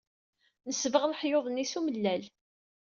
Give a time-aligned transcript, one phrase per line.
[0.67, 2.23] Nesbeɣ leḥyuḍ-nni s umellal.